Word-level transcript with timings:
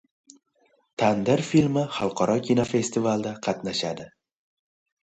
“Tandir” 1.03 1.43
filmi 1.49 1.85
xalqaro 1.99 2.39
kinofestivalda 2.49 3.39
qatnashadi 3.49 4.11